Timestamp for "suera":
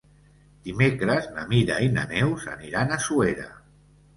3.07-3.49